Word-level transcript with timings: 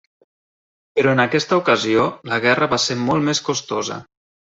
Però 0.99 1.11
en 1.17 1.19
aquesta 1.23 1.59
ocasió 1.61 2.05
la 2.31 2.39
guerra 2.45 2.69
va 2.71 2.79
ser 2.87 2.97
molt 3.03 3.27
més 3.29 3.43
costosa. 3.51 4.01